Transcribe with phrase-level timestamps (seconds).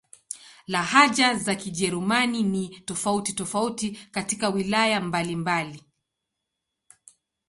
[0.67, 5.83] Lahaja za Kijerumani ni tofauti-tofauti katika wilaya mbalimbali.